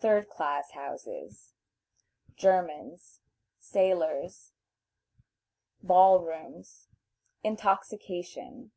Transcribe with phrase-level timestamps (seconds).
[0.00, 1.54] Third Class Houses.
[2.36, 3.20] Germans.
[3.60, 4.50] Sailors.
[5.80, 6.88] Ball rooms.
[7.44, 8.72] Intoxication.